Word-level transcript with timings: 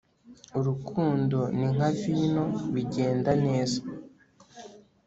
urukundo 0.59 1.37
ni 1.57 1.67
nka 1.73 1.89
vino 1.99 2.43
bigenda 2.73 3.31
neza 3.45 3.79